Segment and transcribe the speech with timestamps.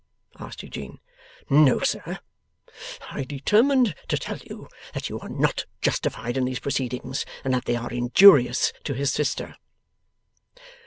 [0.39, 0.99] asked Eugene.
[1.47, 2.17] 'No, sir.
[3.11, 7.65] I determined to tell you that you are not justified in these proceedings, and that
[7.65, 9.55] they are injurious to his sister.